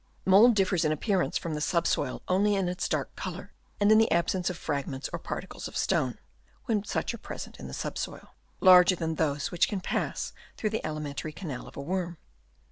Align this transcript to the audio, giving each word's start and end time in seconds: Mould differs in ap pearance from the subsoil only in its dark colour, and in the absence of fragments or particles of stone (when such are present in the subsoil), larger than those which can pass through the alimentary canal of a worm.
Mould 0.25 0.55
differs 0.55 0.83
in 0.83 0.91
ap 0.91 1.01
pearance 1.01 1.37
from 1.37 1.53
the 1.53 1.61
subsoil 1.61 2.23
only 2.27 2.55
in 2.55 2.67
its 2.67 2.89
dark 2.89 3.15
colour, 3.15 3.53
and 3.79 3.91
in 3.91 3.99
the 3.99 4.09
absence 4.09 4.49
of 4.49 4.57
fragments 4.57 5.07
or 5.13 5.19
particles 5.19 5.67
of 5.67 5.77
stone 5.77 6.17
(when 6.65 6.83
such 6.83 7.13
are 7.13 7.19
present 7.19 7.59
in 7.59 7.67
the 7.67 7.71
subsoil), 7.71 8.29
larger 8.61 8.95
than 8.95 9.13
those 9.13 9.51
which 9.51 9.67
can 9.69 9.79
pass 9.79 10.33
through 10.57 10.71
the 10.71 10.83
alimentary 10.83 11.31
canal 11.31 11.67
of 11.67 11.77
a 11.77 11.81
worm. 11.81 12.17